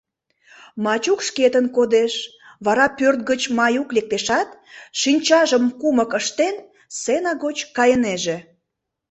Мачук 0.83 1.19
шкетын 1.27 1.65
кодеш, 1.75 2.13
вара 2.65 2.85
пӧрт 2.97 3.19
гыч 3.29 3.41
Маюк 3.57 3.89
лектешат, 3.95 4.49
шинчажым 4.99 5.65
кумык 5.79 6.11
ыштен, 6.19 6.55
сцена 6.95 7.31
гоч 7.43 7.57
кайынеже. 7.77 8.37